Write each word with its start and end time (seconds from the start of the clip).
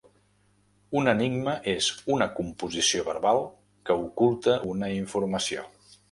Un 0.99 1.09
enigma 1.11 1.51
és 1.73 1.89
una 2.13 2.27
composició 2.39 3.03
verbal 3.09 3.41
que 3.89 3.97
oculta 4.07 4.55
una 4.71 4.89
informació. 4.95 5.67